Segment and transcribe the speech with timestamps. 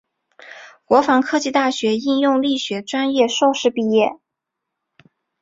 [0.83, 4.17] 国防科技大学应用力学专业硕士毕业。